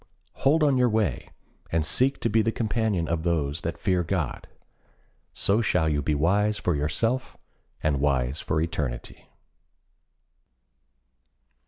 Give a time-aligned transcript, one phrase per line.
[0.37, 1.29] Hold on your way,
[1.71, 4.47] and seek to be the companion of those that fear God.
[5.31, 7.37] So shall you be wise for yourself
[7.83, 9.27] and wise for eternity.